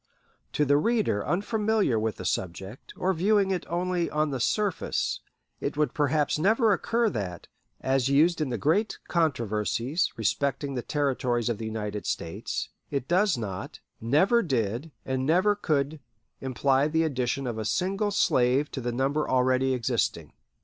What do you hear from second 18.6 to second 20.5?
to the number already existing.